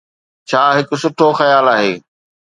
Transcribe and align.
ڇا 0.49 0.61
هڪ 0.77 0.89
سٺو 1.01 1.27
خيال 1.39 1.65
آهي. 1.75 1.93